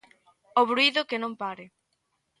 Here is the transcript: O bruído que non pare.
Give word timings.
O 0.59 0.61
bruído 0.71 1.07
que 1.09 1.21
non 1.23 1.33
pare. 1.41 1.65